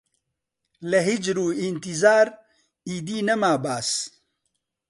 لە 0.89 0.99
هیجر 1.07 1.37
و 1.43 1.47
ئینتیزار 1.59 2.27
ئیدی 2.87 3.19
نەما 3.27 3.53
باس 3.63 3.89